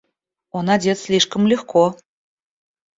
Он 0.57 0.71
одет 0.71 0.97
слишком 0.97 1.45
легко. 1.45 1.95